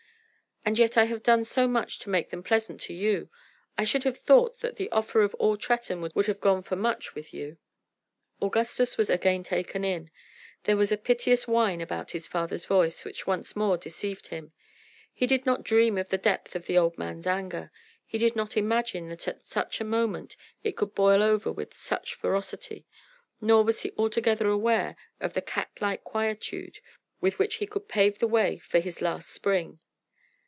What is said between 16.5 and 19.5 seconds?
of the old man's anger. He did not imagine that at